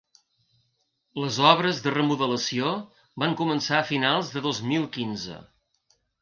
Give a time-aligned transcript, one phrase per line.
[1.23, 2.71] Les obres de remodelació
[3.25, 5.39] van començar a finals de dos mil quinze.